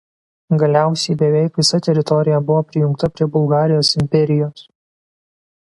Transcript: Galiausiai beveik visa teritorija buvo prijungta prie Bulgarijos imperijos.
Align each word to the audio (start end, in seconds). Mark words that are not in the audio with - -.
Galiausiai 0.61 1.17
beveik 1.19 1.59
visa 1.61 1.81
teritorija 1.89 2.41
buvo 2.49 2.65
prijungta 2.73 3.13
prie 3.15 3.31
Bulgarijos 3.39 3.93
imperijos. 4.05 4.69